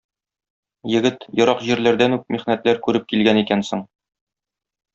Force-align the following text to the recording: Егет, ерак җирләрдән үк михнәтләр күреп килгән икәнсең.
Егет, 0.93 1.27
ерак 1.41 1.61
җирләрдән 1.67 2.17
үк 2.17 2.25
михнәтләр 2.37 2.81
күреп 2.89 3.07
килгән 3.13 3.43
икәнсең. 3.45 3.85